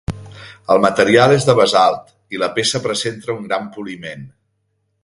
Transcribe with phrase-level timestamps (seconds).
[0.75, 4.27] El material és de basalt, i la peça presenta un gran poliment.